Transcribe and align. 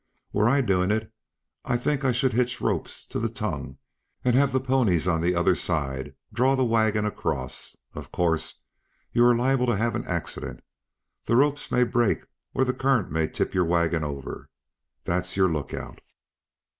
"Were 0.33 0.49
I 0.49 0.61
doing 0.61 0.89
it 0.89 1.13
I 1.63 1.77
think 1.77 2.03
I 2.03 2.11
should 2.11 2.33
hitch 2.33 2.59
ropes 2.59 3.05
to 3.05 3.19
the 3.19 3.29
tongue 3.29 3.77
and 4.25 4.35
have 4.35 4.51
the 4.51 4.59
ponies 4.59 5.07
on 5.07 5.21
the 5.21 5.35
other 5.35 5.53
side 5.53 6.15
draw 6.33 6.55
the 6.55 6.65
wagon 6.65 7.05
across. 7.05 7.77
Of 7.93 8.11
course, 8.11 8.61
you 9.11 9.23
are 9.23 9.35
liable 9.35 9.67
to 9.67 9.75
have 9.77 9.93
an 9.95 10.07
accident. 10.07 10.63
The 11.25 11.35
ropes 11.35 11.71
may 11.71 11.83
break 11.83 12.25
or 12.55 12.63
the 12.65 12.73
current 12.73 13.11
may 13.11 13.27
tip 13.27 13.53
your 13.53 13.65
wagon 13.65 14.03
over. 14.03 14.49
That's 15.03 15.37
your 15.37 15.49
lookout." 15.49 16.01